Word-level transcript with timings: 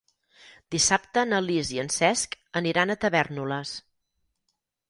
Dissabte 0.75 1.25
na 1.33 1.41
Lis 1.49 1.69
i 1.77 1.79
en 1.85 1.93
Cesc 1.97 2.35
aniran 2.63 2.95
a 2.95 2.99
Tavèrnoles. 3.07 3.75